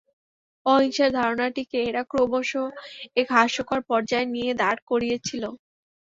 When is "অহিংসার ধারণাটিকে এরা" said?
0.65-2.03